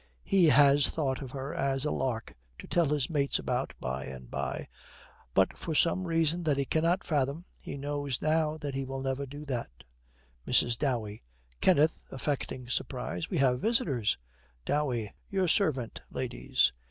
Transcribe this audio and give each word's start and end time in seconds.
He 0.23 0.45
has 0.47 0.89
thought 0.89 1.21
of 1.21 1.29
her 1.29 1.53
as 1.53 1.85
a 1.85 1.91
lark 1.91 2.33
to 2.57 2.65
tell 2.65 2.87
his 2.89 3.07
mates 3.07 3.37
about 3.37 3.73
by 3.79 4.05
and 4.05 4.31
by; 4.31 4.67
but 5.35 5.55
for 5.55 5.75
some 5.75 6.05
reason 6.07 6.41
that 6.41 6.57
he 6.57 6.65
cannot 6.65 7.03
fathom, 7.03 7.45
he 7.59 7.77
knows 7.77 8.19
now 8.19 8.57
that 8.57 8.73
he 8.73 8.83
will 8.83 9.03
never 9.03 9.27
do 9.27 9.45
that. 9.45 9.69
MRS. 10.47 10.75
DOWEY. 10.79 11.21
'Kenneth,' 11.61 12.01
affecting 12.09 12.67
surprise, 12.67 13.29
'we 13.29 13.37
have 13.37 13.59
visitors!' 13.61 14.17
DOWEY. 14.65 15.13
'Your 15.29 15.47
servant, 15.47 16.01
ladies.' 16.09 16.71